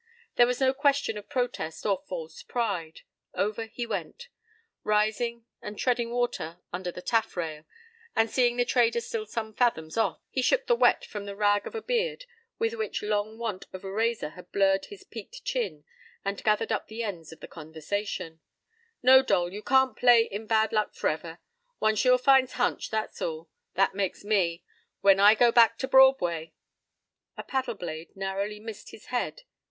[0.35, 3.01] There was no question of protest or false pride.
[3.35, 4.29] Over he went.
[4.83, 7.65] Rising and treading water under the taffrail,
[8.15, 11.67] and seeing the trader still some fathoms off, he shook the wet from the rag
[11.67, 12.25] of a beard
[12.57, 15.83] with which long want of a razor had blurred his peaked chin
[16.25, 18.39] and gathered up the ends of the conversation:
[19.03, 21.37] "No, Dole, you can't play in bad luck f'rever.
[21.77, 23.51] One sure fire hunch, that's all.
[23.75, 24.63] That makes me.
[25.01, 26.53] When I get back to Broadway—"
[27.37, 29.43] A paddle blade narrowly missed his head.